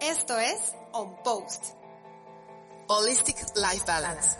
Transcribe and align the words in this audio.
Esto 0.00 0.38
es 0.38 0.58
On 0.92 1.14
Post. 1.22 1.62
Holistic 2.86 3.36
Life 3.54 3.84
Balance. 3.86 4.38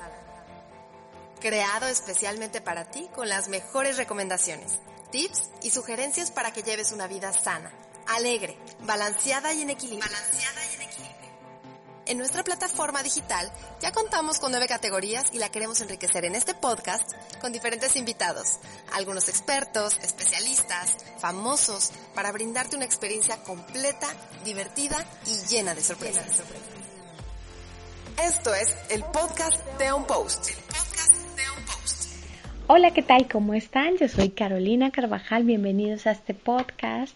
Creado 1.39 1.87
especialmente 1.87 2.63
para 2.63 2.91
ti 2.91 3.11
con 3.15 3.29
las 3.29 3.49
mejores 3.49 3.99
recomendaciones, 3.99 4.79
tips 5.11 5.51
y 5.63 5.71
sugerencias 5.71 6.31
para 6.31 6.55
que 6.55 6.63
lleves 6.63 6.93
una 6.93 7.07
vida 7.09 7.35
sana, 7.35 7.71
alegre, 8.09 8.59
balanceada 8.81 9.53
y 9.53 9.61
en 9.61 9.71
equilibrio. 9.71 10.09
Balanceada 10.11 10.33
y 10.33 10.39
en 10.39 10.39
equilibrio. 10.41 10.60
En 12.11 12.19
nuestra 12.19 12.43
plataforma 12.43 13.05
digital 13.05 13.49
ya 13.81 13.93
contamos 13.93 14.41
con 14.41 14.51
nueve 14.51 14.67
categorías 14.67 15.33
y 15.33 15.39
la 15.39 15.49
queremos 15.49 15.81
enriquecer 15.81 16.25
en 16.25 16.35
este 16.35 16.55
podcast 16.55 17.09
con 17.41 17.53
diferentes 17.53 17.95
invitados, 17.95 18.59
algunos 18.93 19.29
expertos, 19.29 19.97
especialistas, 20.03 20.97
famosos, 21.21 21.93
para 22.13 22.33
brindarte 22.33 22.75
una 22.75 22.85
experiencia 22.85 23.37
completa, 23.45 24.09
divertida 24.45 24.97
y 25.25 25.55
llena 25.55 25.73
de 25.77 25.83
sorpresas. 25.83 26.43
Esto 28.21 28.57
es 28.57 28.75
el 28.89 29.05
podcast 29.05 29.65
de 29.79 29.93
On 29.93 30.05
Post. 30.05 30.49
Hola, 32.67 32.91
¿qué 32.93 33.03
tal? 33.03 33.29
¿Cómo 33.29 33.55
están? 33.55 33.99
Yo 33.99 34.09
soy 34.09 34.31
Carolina 34.31 34.91
Carvajal. 34.91 35.45
Bienvenidos 35.45 36.09
a 36.09 36.11
este 36.11 36.35
podcast 36.35 37.15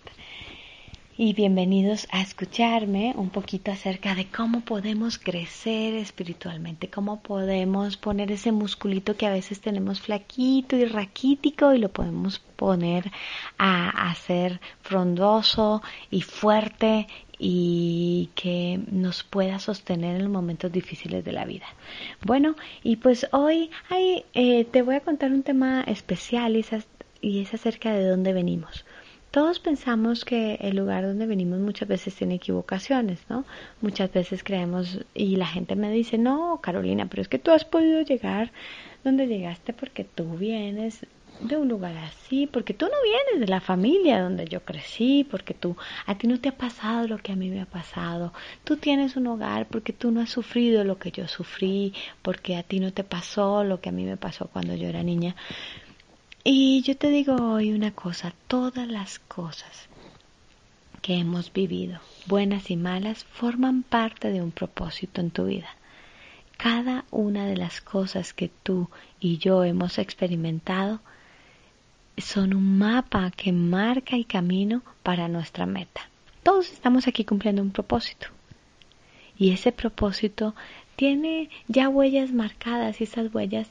y 1.16 1.32
bienvenidos 1.32 2.08
a 2.10 2.22
escucharme 2.22 3.14
un 3.16 3.30
poquito 3.30 3.70
acerca 3.70 4.16
de 4.16 4.26
cómo 4.26 4.62
podemos 4.62 5.16
crecer 5.16 5.94
espiritualmente, 5.94 6.90
cómo 6.90 7.20
podemos 7.20 7.96
poner 7.96 8.32
ese 8.32 8.50
musculito 8.50 9.16
que 9.16 9.26
a 9.26 9.32
veces 9.32 9.60
tenemos 9.60 10.00
flaquito 10.00 10.76
y 10.76 10.86
raquítico 10.86 11.72
y 11.72 11.78
lo 11.78 11.88
podemos 11.90 12.40
poner 12.56 13.12
a 13.58 14.10
hacer 14.10 14.60
frondoso 14.82 15.82
y 16.10 16.22
fuerte 16.22 17.06
y 17.38 18.30
que 18.34 18.80
nos 18.90 19.22
pueda 19.22 19.60
sostener 19.60 20.16
en 20.16 20.22
los 20.22 20.32
momentos 20.32 20.72
difíciles 20.72 21.24
de 21.24 21.32
la 21.32 21.44
vida. 21.44 21.66
Bueno, 22.22 22.56
y 22.82 22.96
pues 22.96 23.28
hoy 23.30 23.70
eh, 24.34 24.64
te 24.64 24.82
voy 24.82 24.96
a 24.96 25.00
contar 25.00 25.30
un 25.30 25.44
tema 25.44 25.82
especial 25.82 26.56
y 27.20 27.40
es 27.40 27.54
acerca 27.54 27.92
de 27.92 28.08
dónde 28.08 28.32
venimos. 28.32 28.84
Todos 29.34 29.58
pensamos 29.58 30.24
que 30.24 30.58
el 30.60 30.76
lugar 30.76 31.02
donde 31.02 31.26
venimos 31.26 31.58
muchas 31.58 31.88
veces 31.88 32.14
tiene 32.14 32.36
equivocaciones, 32.36 33.18
¿no? 33.28 33.44
Muchas 33.80 34.12
veces 34.12 34.44
creemos 34.44 35.00
y 35.12 35.34
la 35.34 35.46
gente 35.48 35.74
me 35.74 35.90
dice, 35.90 36.18
no, 36.18 36.60
Carolina, 36.62 37.06
pero 37.10 37.20
es 37.20 37.26
que 37.26 37.40
tú 37.40 37.50
has 37.50 37.64
podido 37.64 38.00
llegar 38.02 38.52
donde 39.02 39.26
llegaste 39.26 39.72
porque 39.72 40.04
tú 40.04 40.36
vienes 40.36 41.04
de 41.40 41.56
un 41.56 41.66
lugar 41.66 41.96
así, 41.96 42.46
porque 42.46 42.74
tú 42.74 42.86
no 42.86 42.94
vienes 43.02 43.40
de 43.40 43.52
la 43.52 43.60
familia 43.60 44.22
donde 44.22 44.44
yo 44.44 44.60
crecí, 44.64 45.26
porque 45.28 45.52
tú, 45.52 45.76
a 46.06 46.14
ti 46.14 46.28
no 46.28 46.38
te 46.38 46.50
ha 46.50 46.56
pasado 46.56 47.08
lo 47.08 47.18
que 47.18 47.32
a 47.32 47.36
mí 47.36 47.50
me 47.50 47.60
ha 47.60 47.66
pasado, 47.66 48.32
tú 48.62 48.76
tienes 48.76 49.16
un 49.16 49.26
hogar 49.26 49.66
porque 49.66 49.92
tú 49.92 50.12
no 50.12 50.20
has 50.20 50.30
sufrido 50.30 50.84
lo 50.84 50.98
que 50.98 51.10
yo 51.10 51.26
sufrí, 51.26 51.92
porque 52.22 52.56
a 52.56 52.62
ti 52.62 52.78
no 52.78 52.92
te 52.92 53.02
pasó 53.02 53.64
lo 53.64 53.80
que 53.80 53.88
a 53.88 53.92
mí 53.92 54.04
me 54.04 54.16
pasó 54.16 54.46
cuando 54.46 54.76
yo 54.76 54.86
era 54.86 55.02
niña. 55.02 55.34
Y 56.46 56.82
yo 56.82 56.94
te 56.94 57.08
digo 57.08 57.36
hoy 57.36 57.72
una 57.72 57.90
cosa, 57.92 58.34
todas 58.48 58.86
las 58.86 59.18
cosas 59.18 59.88
que 61.00 61.14
hemos 61.14 61.50
vivido, 61.50 62.00
buenas 62.26 62.70
y 62.70 62.76
malas, 62.76 63.24
forman 63.24 63.82
parte 63.82 64.30
de 64.30 64.42
un 64.42 64.50
propósito 64.50 65.22
en 65.22 65.30
tu 65.30 65.46
vida. 65.46 65.70
Cada 66.58 67.06
una 67.10 67.46
de 67.46 67.56
las 67.56 67.80
cosas 67.80 68.34
que 68.34 68.50
tú 68.62 68.90
y 69.20 69.38
yo 69.38 69.64
hemos 69.64 69.96
experimentado 69.96 71.00
son 72.18 72.52
un 72.52 72.76
mapa 72.76 73.30
que 73.30 73.50
marca 73.50 74.14
el 74.14 74.26
camino 74.26 74.82
para 75.02 75.28
nuestra 75.28 75.64
meta. 75.64 76.10
Todos 76.42 76.70
estamos 76.70 77.08
aquí 77.08 77.24
cumpliendo 77.24 77.62
un 77.62 77.70
propósito. 77.70 78.26
Y 79.38 79.52
ese 79.52 79.72
propósito 79.72 80.54
tiene 80.96 81.48
ya 81.68 81.88
huellas 81.88 82.32
marcadas 82.32 83.00
y 83.00 83.04
esas 83.04 83.34
huellas 83.34 83.68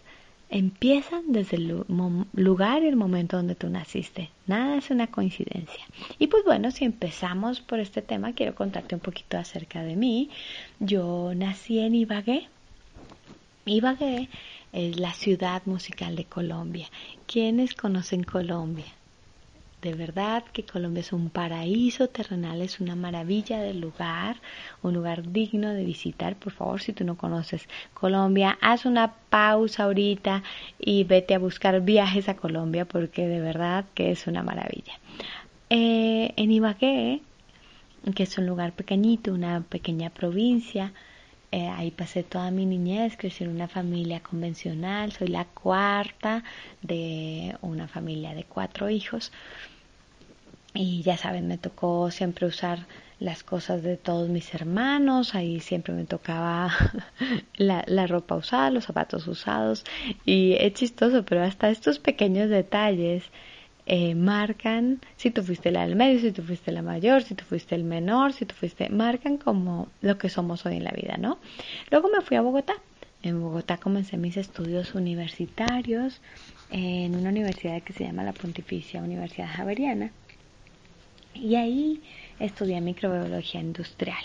empiezan 0.49 1.31
desde 1.31 1.57
el 1.57 1.85
lugar 2.33 2.83
y 2.83 2.87
el 2.87 2.95
momento 2.95 3.37
donde 3.37 3.55
tú 3.55 3.69
naciste. 3.69 4.29
Nada 4.45 4.77
es 4.77 4.91
una 4.91 5.07
coincidencia. 5.07 5.83
Y 6.19 6.27
pues 6.27 6.43
bueno, 6.45 6.71
si 6.71 6.85
empezamos 6.85 7.61
por 7.61 7.79
este 7.79 8.01
tema, 8.01 8.33
quiero 8.33 8.55
contarte 8.55 8.95
un 8.95 9.01
poquito 9.01 9.37
acerca 9.37 9.83
de 9.83 9.95
mí. 9.95 10.29
Yo 10.79 11.33
nací 11.35 11.79
en 11.79 11.95
Ibagué. 11.95 12.47
Ibagué 13.65 14.29
es 14.71 14.99
la 14.99 15.13
ciudad 15.13 15.61
musical 15.65 16.15
de 16.15 16.25
Colombia. 16.25 16.87
¿Quiénes 17.27 17.75
conocen 17.75 18.23
Colombia? 18.23 18.85
De 19.83 19.94
verdad 19.94 20.45
que 20.53 20.63
Colombia 20.63 21.01
es 21.01 21.11
un 21.11 21.29
paraíso 21.29 22.07
terrenal, 22.07 22.61
es 22.61 22.79
una 22.79 22.95
maravilla 22.95 23.59
de 23.59 23.73
lugar, 23.73 24.38
un 24.81 24.94
lugar 24.94 25.33
digno 25.33 25.73
de 25.73 25.83
visitar. 25.83 26.38
Por 26.38 26.53
favor, 26.53 26.81
si 26.81 26.94
tú 26.94 27.03
no 27.03 27.17
conoces 27.17 27.67
Colombia, 27.94 28.57
haz 28.61 28.85
una 28.85 29.11
pausa 29.29 29.83
ahorita 29.83 30.41
y 30.79 31.03
vete 31.03 31.35
a 31.35 31.39
buscar 31.39 31.81
viajes 31.81 32.29
a 32.29 32.38
Colombia 32.38 32.85
porque 32.85 33.27
de 33.27 33.41
verdad 33.41 33.83
que 33.94 34.11
es 34.11 34.25
una 34.25 34.41
maravilla. 34.41 34.94
Eh, 35.69 36.31
en 36.38 36.50
Ibagué, 36.50 37.19
que 38.15 38.23
es 38.23 38.38
un 38.38 38.47
lugar 38.47 38.71
pequeñito, 38.71 39.33
una 39.33 39.63
pequeña 39.67 40.11
provincia, 40.11 40.94
eh, 41.51 41.67
ahí 41.67 41.91
pasé 41.91 42.23
toda 42.23 42.51
mi 42.51 42.65
niñez, 42.65 43.17
crecí 43.17 43.44
en 43.44 43.50
una 43.50 43.67
familia 43.67 44.21
convencional, 44.21 45.11
soy 45.11 45.27
la 45.27 45.44
cuarta 45.44 46.44
de 46.81 47.57
una 47.61 47.89
familia 47.89 48.33
de 48.33 48.45
cuatro 48.45 48.89
hijos 48.89 49.33
y 50.73 51.03
ya 51.03 51.17
saben, 51.17 51.47
me 51.47 51.57
tocó 51.57 52.09
siempre 52.09 52.47
usar 52.47 52.88
las 53.19 53.44
cosas 53.44 53.84
de 53.84 53.95
todos 53.95 54.29
mis 54.29 54.53
hermanos, 54.53 55.35
ahí 55.35 55.59
siempre 55.59 55.94
me 55.94 56.03
tocaba 56.06 56.73
la, 57.57 58.07
ropa 58.07 58.35
usada, 58.35 58.72
los 58.72 58.85
zapatos 58.85 59.28
usados 59.28 59.85
y 60.25 60.53
es 60.59 60.73
chistoso, 60.73 61.23
pero 61.23 61.44
hasta 61.44 61.69
estos 61.69 62.00
pequeños 62.00 62.50
detalles 62.50 63.23
eh, 63.85 64.16
marcan 64.16 65.00
si 65.16 65.29
tú 65.29 65.44
fuiste 65.44 65.72
la 65.72 65.85
del 65.85 65.95
medio, 65.95 66.19
si 66.19 66.31
tú 66.31 66.41
fuiste 66.41 66.72
la 66.72 66.81
mayor, 66.81 67.22
si 67.22 67.35
tú 67.35 67.45
fuiste 67.45 67.75
el 67.75 67.83
menor, 67.83 68.33
si 68.33 68.45
tú 68.45 68.56
fuiste, 68.56 68.89
marcan 68.89 69.38
como 69.38 69.89
lo 70.01 70.17
que 70.17 70.29
somos 70.29 70.66
hoy 70.66 70.78
en 70.78 70.85
la 70.85 70.91
vida, 70.91 71.17
¿no? 71.17 71.38
Luego 71.91 72.09
me 72.09 72.22
fui 72.22 72.38
a 72.38 72.41
Bogotá. 72.41 72.73
En 73.22 73.41
Bogotá 73.41 73.78
comencé 73.78 74.17
mis 74.17 74.35
estudios 74.35 74.95
universitarios 74.95 76.19
en 76.72 77.16
una 77.16 77.29
universidad 77.29 77.81
que 77.83 77.94
se 77.94 78.03
llama 78.03 78.23
la 78.23 78.33
Pontificia 78.33 79.01
Universidad 79.01 79.47
Javeriana 79.47 80.12
y 81.33 81.55
ahí 81.55 82.01
estudié 82.39 82.81
microbiología 82.81 83.61
industrial. 83.61 84.23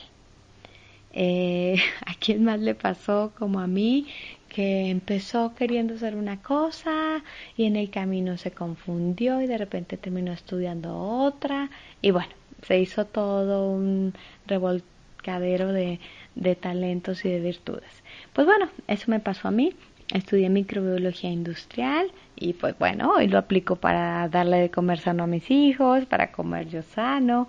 Eh, 1.12 1.76
¿A 2.06 2.14
quién 2.14 2.44
más 2.44 2.60
le 2.60 2.74
pasó 2.74 3.32
como 3.38 3.60
a 3.60 3.66
mí 3.66 4.06
que 4.48 4.88
empezó 4.88 5.54
queriendo 5.54 5.94
hacer 5.94 6.16
una 6.16 6.40
cosa 6.42 7.22
y 7.56 7.64
en 7.64 7.76
el 7.76 7.90
camino 7.90 8.38
se 8.38 8.50
confundió 8.50 9.40
y 9.42 9.46
de 9.46 9.58
repente 9.58 9.96
terminó 9.96 10.32
estudiando 10.32 10.96
otra 10.96 11.70
y 12.00 12.10
bueno, 12.10 12.30
se 12.62 12.78
hizo 12.78 13.04
todo 13.04 13.70
un 13.70 14.14
revolcadero 14.46 15.72
de, 15.72 16.00
de 16.34 16.56
talentos 16.56 17.24
y 17.24 17.28
de 17.30 17.40
virtudes. 17.40 18.02
Pues 18.32 18.46
bueno, 18.46 18.70
eso 18.86 19.10
me 19.10 19.20
pasó 19.20 19.48
a 19.48 19.50
mí. 19.50 19.74
Estudié 20.12 20.48
microbiología 20.48 21.30
industrial 21.30 22.10
y 22.34 22.54
pues 22.54 22.78
bueno, 22.78 23.12
hoy 23.12 23.28
lo 23.28 23.38
aplico 23.38 23.76
para 23.76 24.28
darle 24.28 24.56
de 24.58 24.70
comer 24.70 24.98
sano 25.00 25.24
a 25.24 25.26
mis 25.26 25.50
hijos, 25.50 26.06
para 26.06 26.32
comer 26.32 26.68
yo 26.68 26.82
sano, 26.82 27.46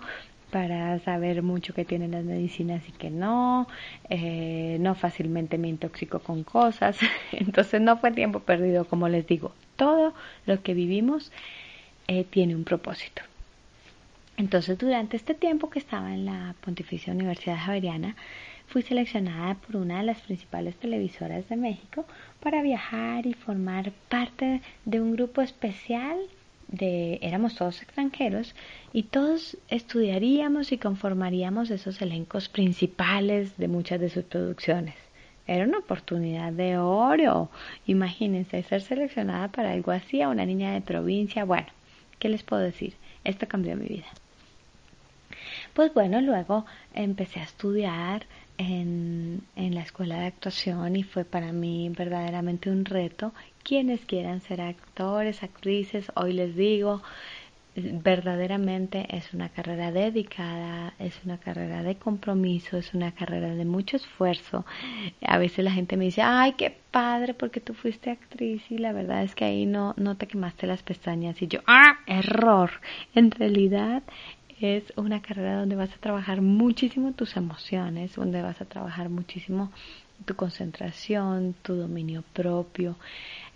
para 0.50 0.98
saber 0.98 1.42
mucho 1.42 1.72
que 1.72 1.84
tienen 1.84 2.10
las 2.10 2.24
medicinas 2.24 2.82
y 2.88 2.92
que 2.92 3.10
no, 3.10 3.66
eh, 4.10 4.76
no 4.80 4.94
fácilmente 4.94 5.56
me 5.56 5.68
intoxico 5.68 6.18
con 6.18 6.44
cosas, 6.44 6.98
entonces 7.32 7.80
no 7.80 7.96
fue 7.96 8.10
tiempo 8.10 8.40
perdido, 8.40 8.84
como 8.84 9.08
les 9.08 9.26
digo, 9.26 9.52
todo 9.76 10.12
lo 10.46 10.62
que 10.62 10.74
vivimos 10.74 11.32
eh, 12.08 12.24
tiene 12.24 12.54
un 12.54 12.64
propósito. 12.64 13.22
Entonces 14.36 14.78
durante 14.78 15.16
este 15.16 15.34
tiempo 15.34 15.70
que 15.70 15.78
estaba 15.78 16.12
en 16.12 16.24
la 16.24 16.54
Pontificia 16.62 17.12
Universidad 17.12 17.58
Javeriana, 17.58 18.16
fui 18.70 18.82
seleccionada 18.82 19.54
por 19.54 19.76
una 19.76 19.98
de 19.98 20.04
las 20.04 20.20
principales 20.20 20.76
televisoras 20.76 21.48
de 21.48 21.56
México 21.56 22.06
para 22.40 22.62
viajar 22.62 23.26
y 23.26 23.34
formar 23.34 23.90
parte 24.08 24.62
de 24.84 25.00
un 25.00 25.12
grupo 25.12 25.42
especial 25.42 26.16
de, 26.68 27.18
éramos 27.20 27.56
todos 27.56 27.82
extranjeros 27.82 28.54
y 28.92 29.02
todos 29.02 29.58
estudiaríamos 29.68 30.70
y 30.70 30.78
conformaríamos 30.78 31.70
esos 31.70 32.00
elencos 32.00 32.48
principales 32.48 33.56
de 33.56 33.66
muchas 33.66 33.98
de 33.98 34.08
sus 34.08 34.22
producciones. 34.22 34.94
Era 35.48 35.64
una 35.64 35.78
oportunidad 35.78 36.52
de 36.52 36.78
oro. 36.78 37.50
Imagínense 37.86 38.62
ser 38.62 38.82
seleccionada 38.82 39.48
para 39.48 39.72
algo 39.72 39.90
así 39.90 40.22
a 40.22 40.28
una 40.28 40.46
niña 40.46 40.74
de 40.74 40.80
provincia. 40.80 41.44
Bueno, 41.44 41.66
¿qué 42.20 42.28
les 42.28 42.44
puedo 42.44 42.62
decir? 42.62 42.94
Esto 43.24 43.48
cambió 43.48 43.74
mi 43.74 43.86
vida. 43.86 44.06
Pues 45.74 45.92
bueno, 45.92 46.20
luego 46.20 46.66
empecé 46.94 47.40
a 47.40 47.44
estudiar 47.44 48.26
en, 48.60 49.42
la 49.56 49.82
escuela 49.82 50.20
de 50.20 50.26
actuación 50.26 50.96
y 50.96 51.02
fue 51.02 51.24
para 51.24 51.52
mí 51.52 51.90
verdaderamente 51.96 52.70
un 52.70 52.84
reto. 52.84 53.32
Quienes 53.62 54.00
quieran 54.04 54.40
ser 54.42 54.60
actores, 54.60 55.42
actrices, 55.42 56.12
hoy 56.14 56.34
les 56.34 56.54
digo, 56.54 57.02
verdaderamente 57.74 59.06
es 59.16 59.32
una 59.32 59.48
carrera 59.48 59.92
dedicada, 59.92 60.92
es 60.98 61.14
una 61.24 61.38
carrera 61.38 61.82
de 61.82 61.96
compromiso, 61.96 62.76
es 62.76 62.92
una 62.92 63.12
carrera 63.12 63.54
de 63.54 63.64
mucho 63.64 63.96
esfuerzo. 63.96 64.66
A 65.22 65.38
veces 65.38 65.64
la 65.64 65.72
gente 65.72 65.96
me 65.96 66.06
dice, 66.06 66.20
ay, 66.22 66.52
qué 66.52 66.76
padre, 66.90 67.32
porque 67.32 67.60
tú 67.60 67.72
fuiste 67.72 68.10
actriz 68.10 68.62
y 68.70 68.76
la 68.76 68.92
verdad 68.92 69.22
es 69.22 69.34
que 69.34 69.46
ahí 69.46 69.64
no, 69.64 69.94
no 69.96 70.16
te 70.16 70.26
quemaste 70.26 70.66
las 70.66 70.82
pestañas 70.82 71.40
y 71.40 71.46
yo, 71.46 71.60
ah, 71.66 72.00
error. 72.06 72.70
En 73.14 73.30
realidad 73.30 74.02
es 74.60 74.92
una 74.96 75.22
carrera 75.22 75.56
donde 75.56 75.76
vas 75.76 75.92
a 75.92 75.98
trabajar 75.98 76.42
muchísimo 76.42 77.12
tus 77.12 77.36
emociones, 77.36 78.14
donde 78.14 78.42
vas 78.42 78.60
a 78.60 78.66
trabajar 78.66 79.08
muchísimo 79.08 79.70
tu 80.26 80.36
concentración, 80.36 81.54
tu 81.62 81.74
dominio 81.74 82.22
propio. 82.34 82.96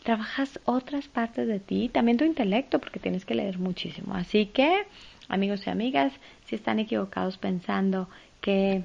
Trabajas 0.02 0.58
otras 0.64 1.08
partes 1.08 1.46
de 1.46 1.60
ti, 1.60 1.90
también 1.90 2.16
tu 2.16 2.24
intelecto, 2.24 2.78
porque 2.78 3.00
tienes 3.00 3.24
que 3.24 3.34
leer 3.34 3.58
muchísimo. 3.58 4.14
Así 4.14 4.46
que, 4.46 4.86
amigos 5.28 5.66
y 5.66 5.70
amigas, 5.70 6.12
si 6.46 6.56
están 6.56 6.78
equivocados 6.78 7.36
pensando 7.36 8.08
que 8.40 8.82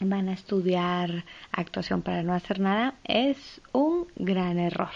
van 0.00 0.28
a 0.28 0.32
estudiar 0.32 1.24
actuación 1.52 2.02
para 2.02 2.22
no 2.22 2.32
hacer 2.32 2.60
nada, 2.60 2.94
es 3.04 3.60
un 3.72 4.06
gran 4.16 4.58
error 4.58 4.90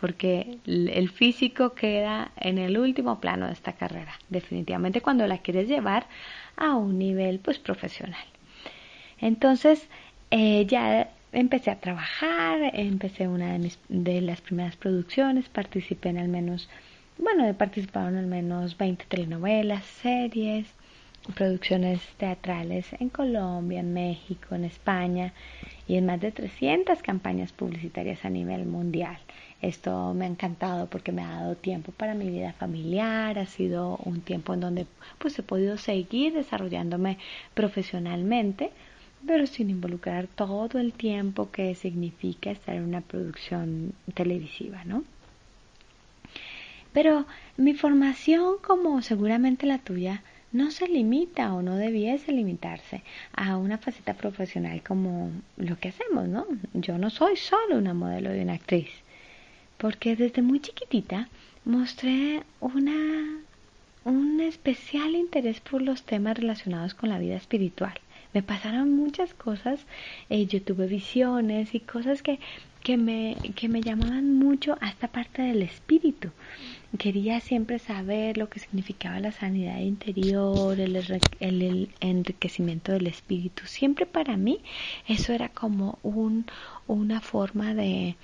porque 0.00 0.58
el 0.66 1.10
físico 1.10 1.74
queda 1.74 2.32
en 2.36 2.58
el 2.58 2.78
último 2.78 3.20
plano 3.20 3.46
de 3.46 3.52
esta 3.52 3.74
carrera, 3.74 4.12
definitivamente 4.30 5.02
cuando 5.02 5.26
la 5.26 5.38
quieres 5.38 5.68
llevar 5.68 6.06
a 6.56 6.74
un 6.74 6.98
nivel 6.98 7.38
pues 7.38 7.58
profesional. 7.58 8.24
Entonces 9.20 9.86
eh, 10.30 10.64
ya 10.66 11.10
empecé 11.32 11.70
a 11.70 11.80
trabajar, 11.80 12.58
empecé 12.74 13.28
una 13.28 13.52
de, 13.52 13.58
mis, 13.58 13.78
de 13.88 14.20
las 14.22 14.40
primeras 14.40 14.76
producciones, 14.76 15.48
participé 15.48 16.08
en 16.08 16.18
al 16.18 16.28
menos, 16.28 16.68
bueno, 17.18 17.46
he 17.46 17.54
participado 17.54 18.08
en 18.08 18.16
al 18.16 18.26
menos 18.26 18.78
20 18.78 19.04
telenovelas, 19.06 19.84
series, 19.84 20.66
producciones 21.34 22.00
teatrales 22.16 22.86
en 22.98 23.10
Colombia, 23.10 23.80
en 23.80 23.92
México, 23.92 24.54
en 24.54 24.64
España 24.64 25.32
y 25.86 25.96
en 25.96 26.06
más 26.06 26.20
de 26.20 26.32
300 26.32 27.02
campañas 27.02 27.52
publicitarias 27.52 28.24
a 28.24 28.30
nivel 28.30 28.64
mundial. 28.64 29.18
Esto 29.62 30.14
me 30.14 30.24
ha 30.24 30.28
encantado 30.28 30.86
porque 30.86 31.12
me 31.12 31.22
ha 31.22 31.40
dado 31.40 31.54
tiempo 31.54 31.92
para 31.92 32.14
mi 32.14 32.30
vida 32.30 32.54
familiar, 32.54 33.38
ha 33.38 33.44
sido 33.44 33.98
un 34.04 34.22
tiempo 34.22 34.54
en 34.54 34.60
donde 34.60 34.86
pues 35.18 35.38
he 35.38 35.42
podido 35.42 35.76
seguir 35.76 36.32
desarrollándome 36.32 37.18
profesionalmente, 37.52 38.70
pero 39.26 39.46
sin 39.46 39.68
involucrar 39.68 40.28
todo 40.28 40.78
el 40.78 40.94
tiempo 40.94 41.50
que 41.50 41.74
significa 41.74 42.50
estar 42.50 42.74
en 42.74 42.84
una 42.84 43.02
producción 43.02 43.92
televisiva, 44.14 44.82
¿no? 44.84 45.04
Pero 46.94 47.26
mi 47.58 47.74
formación, 47.74 48.56
como 48.62 49.02
seguramente 49.02 49.66
la 49.66 49.78
tuya, 49.78 50.22
no 50.52 50.70
se 50.70 50.88
limita 50.88 51.52
o 51.52 51.60
no 51.60 51.76
debiese 51.76 52.32
limitarse 52.32 53.02
a 53.34 53.58
una 53.58 53.76
faceta 53.76 54.14
profesional 54.14 54.82
como 54.82 55.30
lo 55.58 55.78
que 55.78 55.88
hacemos, 55.88 56.28
¿no? 56.28 56.46
Yo 56.72 56.96
no 56.96 57.10
soy 57.10 57.36
solo 57.36 57.76
una 57.76 57.92
modelo 57.92 58.30
de 58.30 58.42
una 58.42 58.54
actriz 58.54 58.90
porque 59.80 60.14
desde 60.14 60.42
muy 60.42 60.60
chiquitita 60.60 61.28
mostré 61.64 62.42
una, 62.60 63.38
un 64.04 64.40
especial 64.40 65.14
interés 65.14 65.60
por 65.60 65.80
los 65.80 66.02
temas 66.02 66.36
relacionados 66.36 66.92
con 66.92 67.08
la 67.08 67.18
vida 67.18 67.36
espiritual. 67.36 67.94
Me 68.34 68.42
pasaron 68.42 68.94
muchas 68.94 69.32
cosas, 69.34 69.80
eh, 70.28 70.46
yo 70.46 70.62
tuve 70.62 70.86
visiones 70.86 71.74
y 71.74 71.80
cosas 71.80 72.22
que, 72.22 72.38
que, 72.82 72.96
me, 72.98 73.36
que 73.56 73.68
me 73.68 73.80
llamaban 73.80 74.34
mucho 74.38 74.76
a 74.82 74.90
esta 74.90 75.08
parte 75.08 75.42
del 75.42 75.62
espíritu. 75.62 76.28
Quería 76.98 77.40
siempre 77.40 77.78
saber 77.78 78.36
lo 78.36 78.50
que 78.50 78.60
significaba 78.60 79.18
la 79.18 79.32
sanidad 79.32 79.80
interior, 79.80 80.78
el, 80.78 80.96
el 81.40 81.88
enriquecimiento 82.00 82.92
del 82.92 83.06
espíritu. 83.06 83.62
Siempre 83.66 84.06
para 84.06 84.36
mí 84.36 84.60
eso 85.08 85.32
era 85.32 85.48
como 85.48 85.98
un, 86.02 86.46
una 86.86 87.20
forma 87.20 87.74
de, 87.74 88.16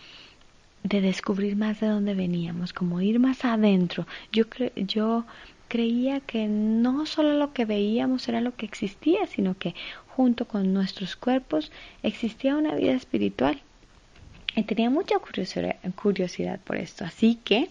de 0.88 1.00
descubrir 1.00 1.56
más 1.56 1.80
de 1.80 1.88
dónde 1.88 2.14
veníamos, 2.14 2.72
como 2.72 3.00
ir 3.00 3.18
más 3.18 3.44
adentro. 3.44 4.06
Yo, 4.32 4.44
yo 4.76 5.24
creía 5.68 6.20
que 6.20 6.46
no 6.46 7.06
solo 7.06 7.34
lo 7.34 7.52
que 7.52 7.64
veíamos 7.64 8.28
era 8.28 8.40
lo 8.40 8.54
que 8.54 8.66
existía, 8.66 9.26
sino 9.26 9.58
que 9.58 9.74
junto 10.08 10.46
con 10.46 10.72
nuestros 10.72 11.16
cuerpos 11.16 11.72
existía 12.02 12.56
una 12.56 12.74
vida 12.74 12.92
espiritual 12.92 13.60
tenía 14.64 14.88
mucha 14.88 15.16
curiosidad, 15.18 16.60
por 16.64 16.76
esto. 16.76 17.04
Así 17.04 17.38
que, 17.44 17.68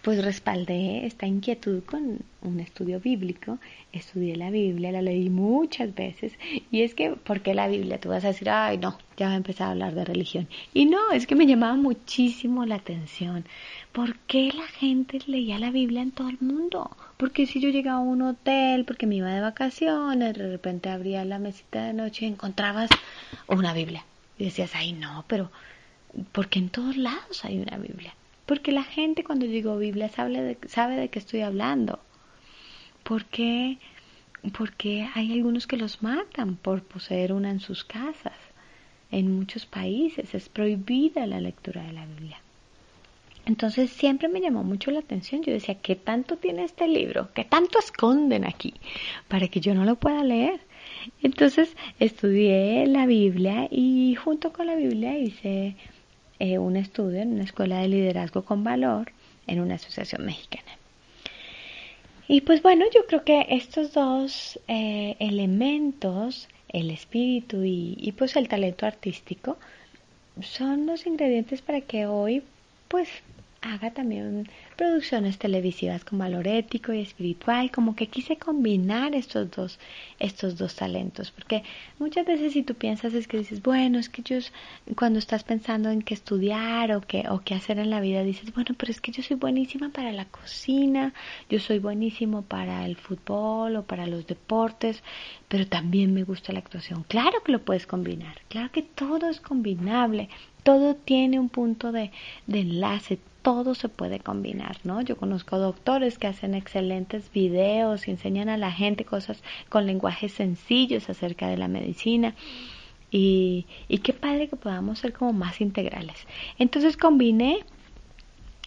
pues 0.00 0.24
respaldé 0.24 1.06
esta 1.06 1.26
inquietud 1.26 1.82
con 1.84 2.20
un 2.40 2.60
estudio 2.60 3.00
bíblico. 3.00 3.58
Estudié 3.92 4.36
la 4.36 4.50
Biblia, 4.50 4.92
la 4.92 5.02
leí 5.02 5.28
muchas 5.28 5.94
veces. 5.94 6.32
Y 6.70 6.82
es 6.82 6.94
que, 6.94 7.10
¿por 7.10 7.40
qué 7.42 7.52
la 7.54 7.68
Biblia? 7.68 8.00
Tú 8.00 8.08
vas 8.08 8.24
a 8.24 8.28
decir, 8.28 8.48
ay, 8.48 8.78
no, 8.78 8.98
ya 9.18 9.26
va 9.26 9.34
a 9.34 9.36
empezar 9.36 9.68
a 9.68 9.70
hablar 9.72 9.94
de 9.94 10.06
religión. 10.06 10.48
Y 10.72 10.86
no, 10.86 11.12
es 11.12 11.26
que 11.26 11.34
me 11.34 11.46
llamaba 11.46 11.74
muchísimo 11.76 12.64
la 12.64 12.76
atención. 12.76 13.44
¿Por 13.92 14.16
qué 14.20 14.50
la 14.54 14.66
gente 14.66 15.18
leía 15.26 15.58
la 15.58 15.70
Biblia 15.70 16.00
en 16.00 16.12
todo 16.12 16.30
el 16.30 16.38
mundo? 16.40 16.96
Porque 17.18 17.46
si 17.46 17.60
yo 17.60 17.68
llegaba 17.68 17.98
a 17.98 18.00
un 18.00 18.22
hotel, 18.22 18.86
porque 18.86 19.06
me 19.06 19.16
iba 19.16 19.28
de 19.28 19.42
vacaciones, 19.42 20.34
de 20.34 20.48
repente 20.48 20.88
abría 20.88 21.26
la 21.26 21.38
mesita 21.38 21.84
de 21.84 21.92
noche 21.92 22.24
y 22.24 22.28
encontrabas 22.28 22.88
una 23.48 23.74
Biblia. 23.74 24.04
Y 24.38 24.44
decías, 24.44 24.74
ay, 24.74 24.94
no, 24.94 25.26
pero 25.28 25.50
porque 26.32 26.58
en 26.58 26.68
todos 26.68 26.96
lados 26.96 27.44
hay 27.44 27.58
una 27.58 27.78
Biblia. 27.78 28.14
Porque 28.46 28.72
la 28.72 28.82
gente 28.84 29.24
cuando 29.24 29.46
digo 29.46 29.78
Biblia 29.78 30.08
sabe 30.08 30.40
de, 30.42 30.68
sabe 30.68 30.96
de 30.96 31.08
qué 31.08 31.18
estoy 31.18 31.40
hablando. 31.40 32.00
Porque, 33.02 33.78
porque 34.56 35.08
hay 35.14 35.32
algunos 35.32 35.66
que 35.66 35.76
los 35.76 36.02
matan 36.02 36.56
por 36.56 36.82
poseer 36.82 37.32
una 37.32 37.50
en 37.50 37.60
sus 37.60 37.84
casas. 37.84 38.36
En 39.10 39.36
muchos 39.36 39.66
países 39.66 40.34
es 40.34 40.48
prohibida 40.48 41.26
la 41.26 41.40
lectura 41.40 41.82
de 41.82 41.92
la 41.92 42.06
Biblia. 42.06 42.38
Entonces 43.44 43.90
siempre 43.90 44.28
me 44.28 44.40
llamó 44.40 44.62
mucho 44.62 44.90
la 44.90 45.00
atención. 45.00 45.42
Yo 45.42 45.52
decía, 45.52 45.74
¿qué 45.74 45.96
tanto 45.96 46.36
tiene 46.36 46.64
este 46.64 46.86
libro? 46.86 47.28
¿Qué 47.34 47.44
tanto 47.44 47.78
esconden 47.78 48.44
aquí 48.44 48.74
para 49.28 49.48
que 49.48 49.60
yo 49.60 49.74
no 49.74 49.84
lo 49.84 49.96
pueda 49.96 50.22
leer? 50.22 50.60
Entonces 51.22 51.76
estudié 51.98 52.86
la 52.86 53.06
Biblia 53.06 53.66
y 53.70 54.14
junto 54.14 54.52
con 54.52 54.66
la 54.66 54.76
Biblia 54.76 55.18
hice 55.18 55.76
eh, 56.42 56.58
un 56.58 56.76
estudio 56.76 57.20
en 57.20 57.34
una 57.34 57.44
escuela 57.44 57.78
de 57.78 57.86
liderazgo 57.86 58.44
con 58.44 58.64
valor 58.64 59.12
en 59.46 59.60
una 59.60 59.76
asociación 59.76 60.26
mexicana. 60.26 60.72
Y 62.26 62.40
pues 62.40 62.60
bueno, 62.62 62.84
yo 62.92 63.06
creo 63.06 63.22
que 63.22 63.46
estos 63.50 63.92
dos 63.92 64.58
eh, 64.66 65.14
elementos, 65.20 66.48
el 66.68 66.90
espíritu 66.90 67.62
y, 67.62 67.94
y 67.96 68.10
pues 68.10 68.34
el 68.34 68.48
talento 68.48 68.86
artístico, 68.86 69.56
son 70.40 70.86
los 70.86 71.06
ingredientes 71.06 71.62
para 71.62 71.80
que 71.80 72.06
hoy 72.06 72.42
pues 72.88 73.08
haga 73.62 73.92
también 73.92 74.48
producciones 74.76 75.38
televisivas 75.38 76.04
con 76.04 76.18
valor 76.18 76.48
ético 76.48 76.92
y 76.92 77.00
espiritual, 77.00 77.70
como 77.70 77.94
que 77.94 78.08
quise 78.08 78.36
combinar 78.36 79.14
estos 79.14 79.50
dos, 79.50 79.78
estos 80.18 80.58
dos 80.58 80.74
talentos, 80.74 81.30
porque 81.30 81.62
muchas 81.98 82.26
veces 82.26 82.52
si 82.52 82.64
tú 82.64 82.74
piensas 82.74 83.14
es 83.14 83.28
que 83.28 83.38
dices, 83.38 83.62
bueno, 83.62 83.98
es 83.98 84.08
que 84.08 84.22
yo 84.22 84.38
cuando 84.96 85.20
estás 85.20 85.44
pensando 85.44 85.90
en 85.90 86.02
qué 86.02 86.14
estudiar 86.14 86.92
o 86.92 87.00
qué, 87.00 87.24
o 87.28 87.40
qué 87.40 87.54
hacer 87.54 87.78
en 87.78 87.90
la 87.90 88.00
vida, 88.00 88.24
dices, 88.24 88.52
bueno, 88.52 88.74
pero 88.76 88.90
es 88.90 89.00
que 89.00 89.12
yo 89.12 89.22
soy 89.22 89.36
buenísima 89.36 89.90
para 89.90 90.10
la 90.10 90.24
cocina, 90.24 91.14
yo 91.48 91.60
soy 91.60 91.78
buenísimo 91.78 92.42
para 92.42 92.84
el 92.84 92.96
fútbol 92.96 93.76
o 93.76 93.84
para 93.84 94.06
los 94.06 94.26
deportes, 94.26 95.02
pero 95.48 95.66
también 95.68 96.12
me 96.12 96.24
gusta 96.24 96.52
la 96.52 96.58
actuación. 96.58 97.04
Claro 97.04 97.42
que 97.44 97.52
lo 97.52 97.60
puedes 97.60 97.86
combinar, 97.86 98.40
claro 98.48 98.72
que 98.72 98.82
todo 98.82 99.30
es 99.30 99.40
combinable, 99.40 100.28
todo 100.64 100.94
tiene 100.96 101.38
un 101.38 101.48
punto 101.48 101.92
de, 101.92 102.10
de 102.46 102.60
enlace, 102.60 103.18
todo 103.42 103.74
se 103.74 103.88
puede 103.88 104.20
combinar, 104.20 104.78
¿no? 104.84 105.00
Yo 105.02 105.16
conozco 105.16 105.58
doctores 105.58 106.18
que 106.18 106.28
hacen 106.28 106.54
excelentes 106.54 107.30
videos 107.32 108.06
y 108.06 108.12
enseñan 108.12 108.48
a 108.48 108.56
la 108.56 108.72
gente 108.72 109.04
cosas 109.04 109.42
con 109.68 109.86
lenguajes 109.86 110.32
sencillos 110.32 111.10
acerca 111.10 111.48
de 111.48 111.58
la 111.58 111.68
medicina. 111.68 112.34
Y, 113.10 113.66
y 113.88 113.98
qué 113.98 114.12
padre 114.14 114.48
que 114.48 114.56
podamos 114.56 115.00
ser 115.00 115.12
como 115.12 115.32
más 115.32 115.60
integrales. 115.60 116.26
Entonces 116.58 116.96
combiné 116.96 117.58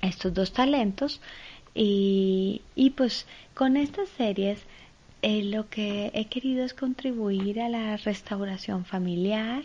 estos 0.01 0.33
dos 0.33 0.51
talentos 0.53 1.21
Y, 1.73 2.61
y 2.75 2.91
pues 2.91 3.27
con 3.53 3.75
estas 3.75 4.07
series 4.09 4.65
eh, 5.21 5.43
lo 5.43 5.67
que 5.69 6.09
he 6.13 6.25
querido 6.27 6.63
es 6.63 6.73
contribuir 6.73 7.59
a 7.59 7.67
la 7.69 7.97
restauración 7.97 8.85
familiar 8.85 9.63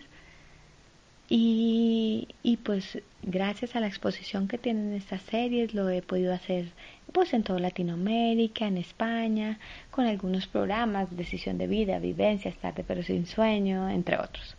y, 1.33 2.27
y, 2.43 2.57
pues 2.57 2.99
gracias 3.23 3.77
a 3.77 3.81
la 3.81 3.87
exposición 3.87 4.49
que 4.49 4.59
tienen 4.59 4.93
estas 4.95 5.23
series 5.23 5.75
lo 5.75 5.89
he 5.89 6.03
podido 6.03 6.35
hacer 6.35 6.73
pues 7.13 7.33
en 7.35 7.45
toda 7.45 7.61
Latinoamérica, 7.61 8.67
en 8.67 8.79
España, 8.79 9.59
con 9.93 10.07
algunos 10.07 10.49
programas, 10.49 11.17
decisión 11.17 11.57
de 11.57 11.69
vida, 11.69 12.01
vivencias, 12.01 12.57
tarde 12.57 12.85
pero 12.87 13.05
sin 13.05 13.27
sueño, 13.27 13.89
entre 13.89 14.17
otros. 14.17 14.57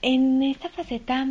En 0.00 0.42
esta 0.42 0.70
faceta 0.70 1.28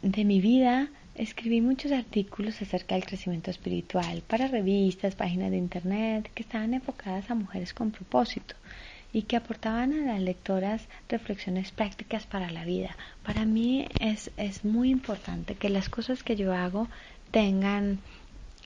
de 0.00 0.24
mi 0.24 0.40
vida 0.40 0.88
escribí 1.14 1.60
muchos 1.60 1.92
artículos 1.92 2.60
acerca 2.62 2.94
del 2.94 3.04
crecimiento 3.04 3.50
espiritual 3.50 4.22
para 4.26 4.48
revistas, 4.48 5.14
páginas 5.14 5.50
de 5.50 5.58
internet 5.58 6.30
que 6.34 6.42
estaban 6.42 6.72
enfocadas 6.72 7.30
a 7.30 7.34
mujeres 7.34 7.74
con 7.74 7.90
propósito 7.90 8.54
y 9.12 9.22
que 9.22 9.36
aportaban 9.36 9.92
a 9.92 10.12
las 10.12 10.20
lectoras 10.20 10.82
reflexiones 11.08 11.72
prácticas 11.72 12.26
para 12.26 12.50
la 12.50 12.64
vida. 12.64 12.96
Para 13.24 13.44
mí 13.44 13.86
es, 13.98 14.30
es 14.36 14.64
muy 14.64 14.90
importante 14.90 15.54
que 15.54 15.68
las 15.68 15.88
cosas 15.88 16.22
que 16.22 16.36
yo 16.36 16.54
hago 16.54 16.88
tengan 17.30 17.98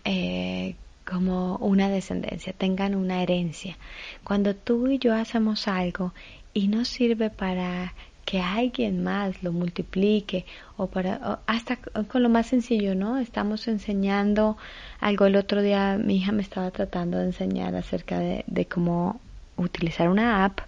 eh, 0.04 0.74
como 1.06 1.56
una 1.56 1.88
descendencia, 1.88 2.52
tengan 2.52 2.94
una 2.94 3.22
herencia. 3.22 3.76
Cuando 4.22 4.54
tú 4.54 4.88
y 4.88 4.98
yo 4.98 5.14
hacemos 5.14 5.68
algo 5.68 6.12
y 6.52 6.68
no 6.68 6.84
sirve 6.84 7.30
para 7.30 7.94
que 8.24 8.40
alguien 8.40 9.02
más 9.02 9.42
lo 9.42 9.52
multiplique 9.52 10.46
o 10.78 10.86
para 10.86 11.40
hasta 11.46 11.76
con 11.76 12.22
lo 12.22 12.30
más 12.30 12.46
sencillo, 12.46 12.94
¿no? 12.94 13.18
Estamos 13.18 13.68
enseñando 13.68 14.56
algo 14.98 15.26
el 15.26 15.36
otro 15.36 15.60
día 15.60 15.98
mi 15.98 16.16
hija 16.16 16.32
me 16.32 16.42
estaba 16.42 16.70
tratando 16.70 17.18
de 17.18 17.26
enseñar 17.26 17.74
acerca 17.74 18.18
de, 18.18 18.44
de 18.46 18.64
cómo 18.66 19.20
utilizar 19.64 20.08
una 20.08 20.44
app 20.44 20.60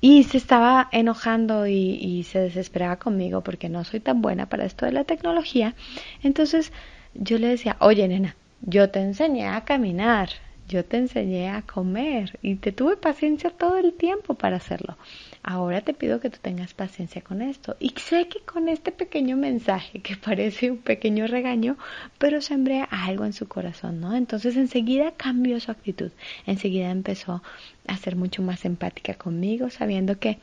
y 0.00 0.24
se 0.24 0.36
estaba 0.36 0.88
enojando 0.92 1.66
y, 1.66 2.24
se 2.30 2.38
desesperaba 2.40 2.96
conmigo 2.96 3.42
porque 3.42 3.68
no 3.68 3.84
soy 3.84 4.00
tan 4.00 4.22
buena 4.22 4.46
para 4.46 4.64
esto 4.64 4.86
de 4.86 4.92
la 4.92 5.04
tecnología. 5.04 5.74
Entonces 6.22 6.72
yo 7.14 7.38
le 7.38 7.48
decía, 7.48 7.76
oye 7.80 8.06
nena, 8.08 8.36
yo 8.60 8.90
te 8.90 9.00
enseñé 9.00 9.48
a 9.48 9.64
caminar, 9.64 10.28
yo 10.68 10.84
te 10.84 10.96
enseñé 10.96 11.48
a 11.50 11.62
comer 11.62 12.38
y 12.42 12.56
te 12.56 12.72
tuve 12.72 12.96
paciencia 12.96 13.50
todo 13.50 13.78
el 13.78 13.92
tiempo 13.92 14.34
para 14.34 14.56
hacerlo. 14.56 14.96
Ahora 15.42 15.80
te 15.80 15.94
pido 15.94 16.20
que 16.20 16.30
tú 16.30 16.38
tengas 16.42 16.74
paciencia 16.74 17.22
con 17.22 17.40
esto. 17.40 17.76
Y 17.78 17.90
sé 17.96 18.28
que 18.28 18.40
con 18.40 18.68
este 18.68 18.90
pequeño 18.90 19.36
mensaje, 19.36 20.00
que 20.00 20.16
parece 20.16 20.70
un 20.70 20.78
pequeño 20.78 21.26
regaño, 21.26 21.76
pero 22.18 22.40
sembré 22.40 22.84
algo 22.90 23.24
en 23.24 23.32
su 23.32 23.46
corazón, 23.46 24.00
¿no? 24.00 24.16
Entonces 24.16 24.56
enseguida 24.56 25.12
cambió 25.12 25.60
su 25.60 25.70
actitud. 25.70 26.10
Enseguida 26.46 26.90
empezó 26.90 27.42
a 27.86 27.96
ser 27.96 28.16
mucho 28.16 28.42
más 28.42 28.64
empática 28.64 29.14
conmigo, 29.14 29.70
sabiendo 29.70 30.18
que 30.18 30.38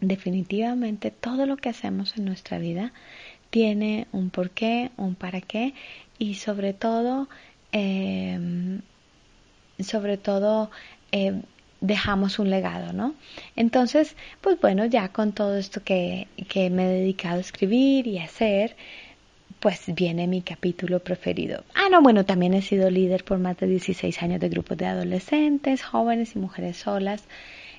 definitivamente 0.00 1.10
todo 1.10 1.46
lo 1.46 1.56
que 1.56 1.70
hacemos 1.70 2.16
en 2.16 2.24
nuestra 2.24 2.58
vida 2.58 2.92
tiene 3.50 4.06
un 4.12 4.30
porqué, 4.30 4.90
un 4.96 5.14
para 5.14 5.40
qué 5.40 5.74
y 6.18 6.34
sobre 6.34 6.72
todo 6.72 7.28
eh, 7.72 8.80
sobre 9.80 10.16
todo 10.16 10.70
eh, 11.12 11.40
dejamos 11.80 12.38
un 12.38 12.50
legado, 12.50 12.92
¿no? 12.92 13.14
Entonces, 13.56 14.16
pues 14.40 14.60
bueno, 14.60 14.86
ya 14.86 15.08
con 15.08 15.32
todo 15.32 15.56
esto 15.56 15.82
que, 15.82 16.28
que 16.48 16.70
me 16.70 16.86
he 16.86 17.00
dedicado 17.00 17.36
a 17.36 17.40
escribir 17.40 18.06
y 18.06 18.18
hacer, 18.18 18.76
pues 19.60 19.82
viene 19.94 20.26
mi 20.26 20.42
capítulo 20.42 21.00
preferido. 21.00 21.64
Ah, 21.74 21.88
no, 21.90 22.02
bueno, 22.02 22.24
también 22.24 22.54
he 22.54 22.62
sido 22.62 22.90
líder 22.90 23.24
por 23.24 23.38
más 23.38 23.56
de 23.58 23.66
16 23.66 24.22
años 24.22 24.40
de 24.40 24.48
grupos 24.48 24.78
de 24.78 24.86
adolescentes, 24.86 25.82
jóvenes 25.82 26.36
y 26.36 26.38
mujeres 26.38 26.78
solas. 26.78 27.24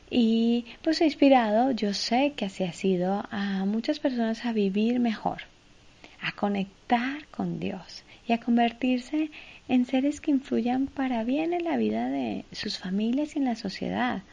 Y 0.09 0.65
pues 0.83 1.01
he 1.01 1.05
inspirado, 1.05 1.71
yo 1.71 1.93
sé 1.93 2.33
que 2.35 2.45
así 2.45 2.63
ha 2.63 2.73
sido, 2.73 3.25
a 3.31 3.65
muchas 3.65 3.99
personas 3.99 4.45
a 4.45 4.53
vivir 4.53 4.99
mejor, 4.99 5.41
a 6.21 6.31
conectar 6.33 7.25
con 7.27 7.59
Dios 7.59 8.04
y 8.27 8.33
a 8.33 8.39
convertirse 8.39 9.31
en 9.67 9.85
seres 9.85 10.21
que 10.21 10.31
influyan 10.31 10.87
para 10.87 11.23
bien 11.23 11.53
en 11.53 11.63
la 11.63 11.77
vida 11.77 12.09
de 12.09 12.45
sus 12.51 12.77
familias 12.77 13.35
y 13.35 13.39
en 13.39 13.45
la 13.45 13.55
sociedad. 13.55 14.23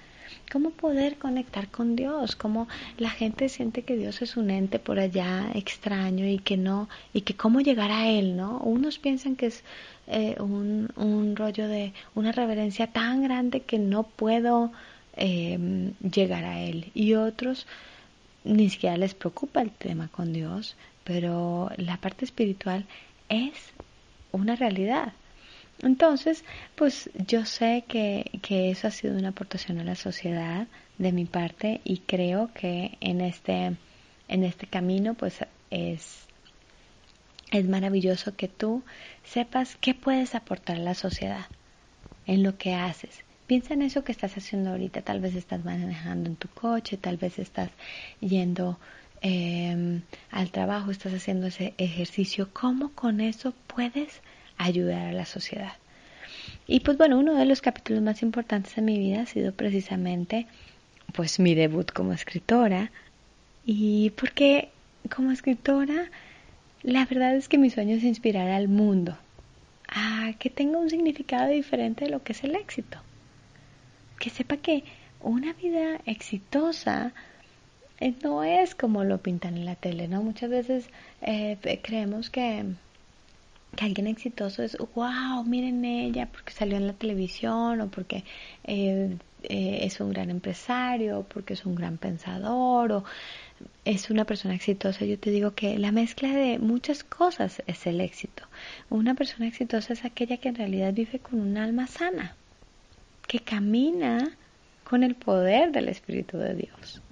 ¿Cómo 0.50 0.70
poder 0.70 1.16
conectar 1.16 1.68
con 1.68 1.96
Dios? 1.96 2.36
¿Cómo 2.36 2.68
la 2.98 3.10
gente 3.10 3.48
siente 3.48 3.82
que 3.82 3.96
Dios 3.96 4.22
es 4.22 4.36
un 4.36 4.50
ente 4.50 4.78
por 4.78 4.98
allá 4.98 5.50
extraño 5.54 6.26
y 6.26 6.38
que 6.38 6.56
no, 6.56 6.88
y 7.12 7.22
que 7.22 7.34
cómo 7.34 7.60
llegar 7.60 7.90
a 7.90 8.08
Él, 8.08 8.36
¿no? 8.36 8.58
Unos 8.58 8.98
piensan 8.98 9.36
que 9.36 9.46
es 9.46 9.62
eh, 10.08 10.36
un, 10.40 10.90
un, 10.96 11.36
rollo 11.36 11.68
de 11.68 11.92
una 12.14 12.32
reverencia 12.32 12.86
tan 12.86 13.22
grande 13.22 13.60
que 13.60 13.78
no 13.78 14.02
puedo 14.02 14.72
eh, 15.16 15.92
llegar 16.00 16.44
a 16.44 16.60
Él. 16.60 16.90
Y 16.94 17.14
otros 17.14 17.66
ni 18.44 18.68
siquiera 18.70 18.96
les 18.96 19.14
preocupa 19.14 19.62
el 19.62 19.70
tema 19.70 20.08
con 20.08 20.32
Dios, 20.32 20.76
pero 21.04 21.70
la 21.76 21.96
parte 21.98 22.24
espiritual 22.24 22.86
es 23.32 23.72
una 24.30 24.56
realidad. 24.56 25.14
Entonces, 25.80 26.44
pues 26.76 27.10
yo 27.26 27.44
sé 27.44 27.84
que, 27.88 28.30
que 28.42 28.70
eso 28.70 28.86
ha 28.86 28.90
sido 28.90 29.16
una 29.16 29.30
aportación 29.30 29.80
a 29.80 29.84
la 29.84 29.94
sociedad 29.94 30.68
de 30.98 31.12
mi 31.12 31.24
parte 31.24 31.80
y 31.82 31.98
creo 31.98 32.50
que 32.54 32.98
en 33.00 33.20
este, 33.20 33.74
en 34.28 34.44
este 34.44 34.66
camino 34.66 35.14
pues 35.14 35.38
es, 35.70 36.26
es 37.50 37.68
maravilloso 37.68 38.36
que 38.36 38.48
tú 38.48 38.84
sepas 39.24 39.76
qué 39.80 39.94
puedes 39.94 40.34
aportar 40.34 40.76
a 40.76 40.80
la 40.80 40.94
sociedad 40.94 41.46
en 42.26 42.42
lo 42.42 42.58
que 42.58 42.74
haces. 42.74 43.24
Piensa 43.46 43.74
en 43.74 43.82
eso 43.82 44.04
que 44.04 44.12
estás 44.12 44.36
haciendo 44.36 44.70
ahorita. 44.70 45.02
Tal 45.02 45.20
vez 45.20 45.34
estás 45.34 45.64
manejando 45.64 46.30
en 46.30 46.36
tu 46.36 46.48
coche, 46.48 46.96
tal 46.96 47.16
vez 47.16 47.38
estás 47.38 47.70
yendo 48.20 48.78
eh, 49.22 50.00
al 50.30 50.50
trabajo, 50.50 50.90
estás 50.90 51.14
haciendo 51.14 51.46
ese 51.46 51.74
ejercicio. 51.78 52.48
¿Cómo 52.52 52.90
con 52.90 53.20
eso 53.20 53.54
puedes 53.66 54.20
ayudar 54.62 55.08
a 55.08 55.12
la 55.12 55.26
sociedad. 55.26 55.72
Y 56.66 56.80
pues 56.80 56.96
bueno, 56.96 57.18
uno 57.18 57.34
de 57.34 57.44
los 57.44 57.60
capítulos 57.60 58.02
más 58.02 58.22
importantes 58.22 58.74
de 58.76 58.82
mi 58.82 58.98
vida 58.98 59.22
ha 59.22 59.26
sido 59.26 59.52
precisamente 59.52 60.46
pues 61.12 61.38
mi 61.38 61.54
debut 61.54 61.90
como 61.92 62.12
escritora 62.12 62.90
y 63.66 64.10
porque 64.10 64.70
como 65.14 65.30
escritora 65.30 66.10
la 66.82 67.04
verdad 67.04 67.36
es 67.36 67.48
que 67.48 67.58
mi 67.58 67.70
sueño 67.70 67.96
es 67.96 68.04
inspirar 68.04 68.48
al 68.48 68.68
mundo 68.68 69.16
a 69.88 70.32
que 70.38 70.48
tenga 70.48 70.78
un 70.78 70.90
significado 70.90 71.50
diferente 71.50 72.06
de 72.06 72.10
lo 72.10 72.22
que 72.22 72.32
es 72.32 72.44
el 72.44 72.56
éxito. 72.56 72.98
Que 74.18 74.30
sepa 74.30 74.56
que 74.56 74.84
una 75.20 75.52
vida 75.52 76.00
exitosa 76.06 77.12
no 78.22 78.44
es 78.44 78.74
como 78.74 79.04
lo 79.04 79.18
pintan 79.18 79.56
en 79.56 79.64
la 79.64 79.76
tele, 79.76 80.08
¿no? 80.08 80.22
Muchas 80.22 80.50
veces 80.50 80.88
eh, 81.22 81.58
creemos 81.82 82.30
que 82.30 82.64
que 83.76 83.84
alguien 83.84 84.06
exitoso 84.06 84.62
es, 84.62 84.76
wow, 84.94 85.44
miren 85.44 85.84
ella 85.84 86.28
porque 86.30 86.52
salió 86.52 86.76
en 86.76 86.86
la 86.86 86.92
televisión 86.92 87.80
o 87.80 87.88
porque 87.88 88.24
eh, 88.64 89.16
eh, 89.44 89.78
es 89.82 90.00
un 90.00 90.10
gran 90.10 90.30
empresario 90.30 91.20
o 91.20 91.22
porque 91.24 91.54
es 91.54 91.64
un 91.64 91.74
gran 91.74 91.96
pensador 91.96 92.92
o 92.92 93.04
es 93.84 94.10
una 94.10 94.24
persona 94.24 94.54
exitosa. 94.54 95.04
Yo 95.04 95.18
te 95.18 95.30
digo 95.30 95.52
que 95.54 95.78
la 95.78 95.92
mezcla 95.92 96.28
de 96.32 96.58
muchas 96.58 97.02
cosas 97.04 97.62
es 97.66 97.86
el 97.86 98.00
éxito. 98.00 98.44
Una 98.90 99.14
persona 99.14 99.46
exitosa 99.46 99.94
es 99.94 100.04
aquella 100.04 100.36
que 100.36 100.48
en 100.48 100.56
realidad 100.56 100.92
vive 100.92 101.18
con 101.18 101.40
un 101.40 101.56
alma 101.56 101.86
sana, 101.86 102.36
que 103.26 103.40
camina 103.40 104.36
con 104.84 105.02
el 105.02 105.14
poder 105.14 105.72
del 105.72 105.88
Espíritu 105.88 106.36
de 106.36 106.54
Dios 106.54 107.02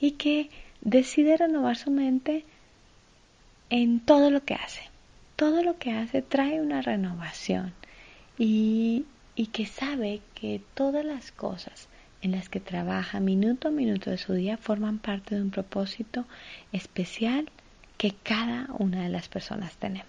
y 0.00 0.12
que 0.12 0.50
decide 0.80 1.36
renovar 1.36 1.76
su 1.76 1.90
mente 1.90 2.44
en 3.70 4.00
todo 4.00 4.30
lo 4.30 4.44
que 4.44 4.54
hace 4.54 4.82
todo 5.36 5.62
lo 5.62 5.78
que 5.78 5.92
hace 5.92 6.22
trae 6.22 6.60
una 6.60 6.82
renovación 6.82 7.74
y, 8.38 9.04
y 9.36 9.46
que 9.48 9.66
sabe 9.66 10.20
que 10.34 10.60
todas 10.74 11.04
las 11.04 11.30
cosas 11.30 11.88
en 12.22 12.32
las 12.32 12.48
que 12.48 12.58
trabaja 12.58 13.20
minuto 13.20 13.68
a 13.68 13.70
minuto 13.70 14.10
de 14.10 14.18
su 14.18 14.32
día 14.32 14.56
forman 14.56 14.98
parte 14.98 15.34
de 15.34 15.42
un 15.42 15.50
propósito 15.50 16.24
especial 16.72 17.50
que 17.98 18.14
cada 18.22 18.68
una 18.78 19.02
de 19.02 19.10
las 19.10 19.28
personas 19.28 19.76
tenemos. 19.76 20.08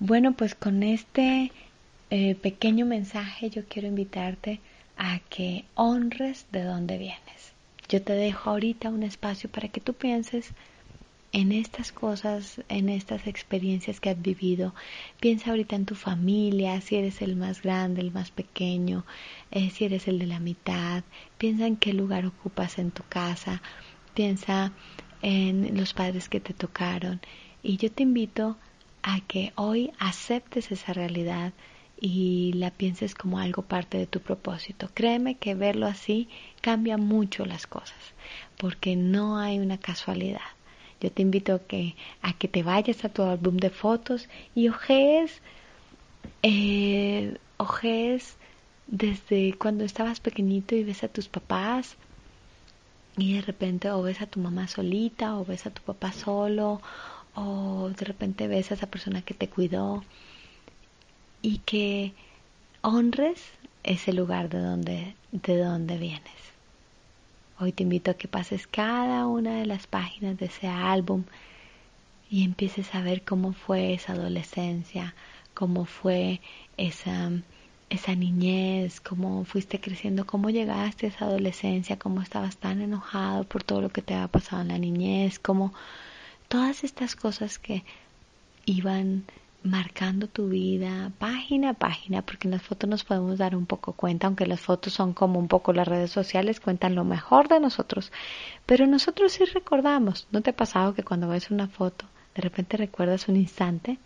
Bueno, 0.00 0.32
pues 0.32 0.56
con 0.56 0.82
este 0.82 1.52
eh, 2.10 2.34
pequeño 2.34 2.86
mensaje 2.86 3.50
yo 3.50 3.64
quiero 3.66 3.88
invitarte 3.88 4.60
a 4.96 5.20
que 5.30 5.64
honres 5.74 6.46
de 6.50 6.64
dónde 6.64 6.98
vienes. 6.98 7.31
Yo 7.92 8.00
te 8.00 8.14
dejo 8.14 8.48
ahorita 8.48 8.88
un 8.88 9.02
espacio 9.02 9.50
para 9.50 9.68
que 9.68 9.82
tú 9.82 9.92
pienses 9.92 10.54
en 11.30 11.52
estas 11.52 11.92
cosas, 11.92 12.62
en 12.70 12.88
estas 12.88 13.26
experiencias 13.26 14.00
que 14.00 14.08
has 14.08 14.22
vivido. 14.22 14.74
Piensa 15.20 15.50
ahorita 15.50 15.76
en 15.76 15.84
tu 15.84 15.94
familia, 15.94 16.80
si 16.80 16.96
eres 16.96 17.20
el 17.20 17.36
más 17.36 17.60
grande, 17.60 18.00
el 18.00 18.10
más 18.10 18.30
pequeño, 18.30 19.04
eh, 19.50 19.68
si 19.68 19.84
eres 19.84 20.08
el 20.08 20.18
de 20.18 20.26
la 20.26 20.40
mitad. 20.40 21.04
Piensa 21.36 21.66
en 21.66 21.76
qué 21.76 21.92
lugar 21.92 22.24
ocupas 22.24 22.78
en 22.78 22.92
tu 22.92 23.02
casa. 23.10 23.60
Piensa 24.14 24.72
en 25.20 25.76
los 25.76 25.92
padres 25.92 26.30
que 26.30 26.40
te 26.40 26.54
tocaron. 26.54 27.20
Y 27.62 27.76
yo 27.76 27.92
te 27.92 28.04
invito 28.04 28.56
a 29.02 29.20
que 29.20 29.52
hoy 29.54 29.92
aceptes 29.98 30.72
esa 30.72 30.94
realidad 30.94 31.52
y 32.04 32.52
la 32.54 32.72
pienses 32.72 33.14
como 33.14 33.38
algo 33.38 33.62
parte 33.62 33.96
de 33.96 34.08
tu 34.08 34.18
propósito. 34.18 34.90
Créeme 34.92 35.36
que 35.36 35.54
verlo 35.54 35.86
así 35.86 36.28
cambia 36.60 36.98
mucho 36.98 37.46
las 37.46 37.68
cosas, 37.68 37.96
porque 38.58 38.96
no 38.96 39.38
hay 39.38 39.60
una 39.60 39.78
casualidad. 39.78 40.40
Yo 41.00 41.12
te 41.12 41.22
invito 41.22 41.54
a 41.54 41.58
que, 41.60 41.94
a 42.20 42.32
que 42.32 42.48
te 42.48 42.64
vayas 42.64 43.04
a 43.04 43.08
tu 43.08 43.22
álbum 43.22 43.56
de 43.56 43.70
fotos 43.70 44.28
y 44.52 44.68
ojees, 44.68 45.42
eh, 46.42 47.36
ojees 47.56 48.36
desde 48.88 49.54
cuando 49.56 49.84
estabas 49.84 50.18
pequeñito 50.18 50.74
y 50.74 50.82
ves 50.82 51.04
a 51.04 51.08
tus 51.08 51.28
papás 51.28 51.96
y 53.16 53.34
de 53.34 53.42
repente 53.42 53.92
o 53.92 54.02
ves 54.02 54.20
a 54.22 54.26
tu 54.26 54.40
mamá 54.40 54.66
solita 54.66 55.36
o 55.36 55.44
ves 55.44 55.66
a 55.66 55.70
tu 55.70 55.82
papá 55.82 56.12
solo 56.12 56.82
o 57.36 57.90
de 57.96 58.04
repente 58.04 58.48
ves 58.48 58.72
a 58.72 58.74
esa 58.74 58.88
persona 58.88 59.22
que 59.22 59.34
te 59.34 59.48
cuidó 59.48 60.02
y 61.42 61.58
que 61.58 62.14
honres 62.80 63.42
ese 63.82 64.12
lugar 64.12 64.48
de 64.48 64.58
donde, 64.60 65.14
de 65.32 65.58
donde 65.58 65.98
vienes. 65.98 66.22
Hoy 67.58 67.72
te 67.72 67.82
invito 67.82 68.12
a 68.12 68.14
que 68.14 68.28
pases 68.28 68.66
cada 68.66 69.26
una 69.26 69.56
de 69.56 69.66
las 69.66 69.86
páginas 69.86 70.38
de 70.38 70.46
ese 70.46 70.68
álbum 70.68 71.24
y 72.30 72.44
empieces 72.44 72.94
a 72.94 73.02
ver 73.02 73.22
cómo 73.22 73.52
fue 73.52 73.92
esa 73.92 74.12
adolescencia, 74.12 75.14
cómo 75.52 75.84
fue 75.84 76.40
esa, 76.76 77.30
esa 77.90 78.14
niñez, 78.14 79.00
cómo 79.00 79.44
fuiste 79.44 79.80
creciendo, 79.80 80.26
cómo 80.26 80.48
llegaste 80.48 81.06
a 81.06 81.08
esa 81.10 81.24
adolescencia, 81.26 81.98
cómo 81.98 82.22
estabas 82.22 82.56
tan 82.56 82.80
enojado 82.80 83.44
por 83.44 83.62
todo 83.62 83.80
lo 83.80 83.90
que 83.90 84.02
te 84.02 84.14
había 84.14 84.28
pasado 84.28 84.62
en 84.62 84.68
la 84.68 84.78
niñez, 84.78 85.38
cómo 85.38 85.74
todas 86.48 86.84
estas 86.84 87.16
cosas 87.16 87.58
que 87.58 87.84
iban 88.64 89.24
marcando 89.64 90.26
tu 90.26 90.48
vida 90.48 91.12
página 91.18 91.70
a 91.70 91.74
página, 91.74 92.22
porque 92.22 92.48
en 92.48 92.52
las 92.52 92.62
fotos 92.62 92.88
nos 92.88 93.04
podemos 93.04 93.38
dar 93.38 93.54
un 93.54 93.66
poco 93.66 93.92
cuenta, 93.92 94.26
aunque 94.26 94.46
las 94.46 94.60
fotos 94.60 94.92
son 94.92 95.12
como 95.12 95.38
un 95.38 95.48
poco 95.48 95.72
las 95.72 95.88
redes 95.88 96.10
sociales, 96.10 96.60
cuentan 96.60 96.94
lo 96.94 97.04
mejor 97.04 97.48
de 97.48 97.60
nosotros, 97.60 98.12
pero 98.66 98.86
nosotros 98.86 99.32
sí 99.32 99.44
recordamos, 99.44 100.26
¿no 100.32 100.40
te 100.40 100.50
ha 100.50 100.56
pasado 100.56 100.94
que 100.94 101.04
cuando 101.04 101.28
ves 101.28 101.50
una 101.50 101.68
foto, 101.68 102.06
de 102.34 102.42
repente 102.42 102.76
recuerdas 102.76 103.28
un 103.28 103.36
instante? 103.36 103.98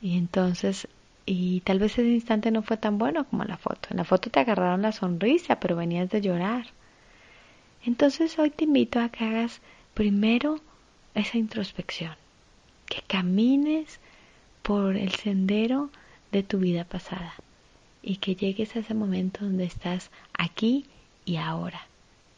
Y 0.00 0.18
entonces, 0.18 0.88
y 1.26 1.60
tal 1.60 1.78
vez 1.78 1.92
ese 1.92 2.08
instante 2.08 2.50
no 2.50 2.62
fue 2.62 2.76
tan 2.76 2.98
bueno 2.98 3.24
como 3.24 3.44
la 3.44 3.56
foto. 3.56 3.88
En 3.90 3.98
la 3.98 4.04
foto 4.04 4.30
te 4.30 4.40
agarraron 4.40 4.82
la 4.82 4.90
sonrisa, 4.90 5.60
pero 5.60 5.76
venías 5.76 6.10
de 6.10 6.20
llorar. 6.20 6.66
Entonces 7.84 8.36
hoy 8.38 8.50
te 8.50 8.64
invito 8.64 8.98
a 8.98 9.08
que 9.08 9.24
hagas 9.24 9.60
primero 9.94 10.60
esa 11.14 11.38
introspección, 11.38 12.14
que 12.86 13.02
camines 13.06 14.00
por 14.62 14.96
el 14.96 15.12
sendero 15.12 15.90
de 16.30 16.42
tu 16.42 16.58
vida 16.58 16.84
pasada 16.84 17.34
y 18.02 18.16
que 18.16 18.34
llegues 18.34 18.74
a 18.74 18.80
ese 18.80 18.94
momento 18.94 19.44
donde 19.44 19.64
estás 19.64 20.10
aquí 20.32 20.86
y 21.24 21.36
ahora 21.36 21.86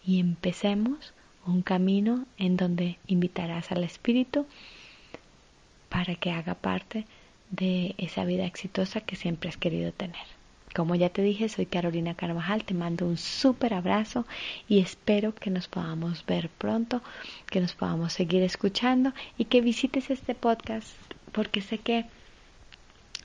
y 0.06 0.20
empecemos 0.20 1.14
un 1.46 1.62
camino 1.62 2.26
en 2.38 2.56
donde 2.56 2.98
invitarás 3.06 3.72
al 3.72 3.84
Espíritu 3.84 4.46
para 5.88 6.14
que 6.14 6.30
haga 6.30 6.54
parte 6.54 7.06
de 7.50 7.94
esa 7.98 8.24
vida 8.24 8.46
exitosa 8.46 9.00
que 9.00 9.16
siempre 9.16 9.48
has 9.48 9.56
querido 9.56 9.92
tener. 9.92 10.26
Como 10.74 10.96
ya 10.96 11.08
te 11.08 11.22
dije, 11.22 11.48
soy 11.48 11.66
Carolina 11.66 12.14
Carvajal, 12.14 12.64
te 12.64 12.74
mando 12.74 13.06
un 13.06 13.16
súper 13.16 13.74
abrazo 13.74 14.26
y 14.68 14.80
espero 14.80 15.34
que 15.34 15.50
nos 15.50 15.68
podamos 15.68 16.26
ver 16.26 16.48
pronto, 16.48 17.00
que 17.46 17.60
nos 17.60 17.74
podamos 17.74 18.12
seguir 18.12 18.42
escuchando 18.42 19.12
y 19.38 19.44
que 19.44 19.60
visites 19.60 20.10
este 20.10 20.34
podcast 20.34 20.90
porque 21.34 21.60
sé 21.60 21.78
que 21.78 22.06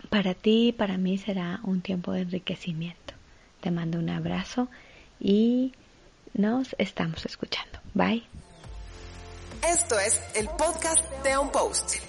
para 0.10 0.34
ti 0.34 0.70
y 0.70 0.72
para 0.72 0.98
mí 0.98 1.18
será 1.18 1.60
un 1.64 1.82
tiempo 1.82 2.12
de 2.12 2.22
enriquecimiento. 2.22 3.14
Te 3.62 3.72
mando 3.72 4.00
un 4.00 4.10
abrazo 4.10 4.68
y 5.20 5.74
nos 6.34 6.76
estamos 6.78 7.26
escuchando. 7.26 7.80
Bye. 7.94 8.24
Esto 9.68 10.00
es 10.00 10.22
el 10.36 10.48
podcast 10.50 11.06
de 11.24 11.38
Un 11.38 11.52
Post. 11.52 12.09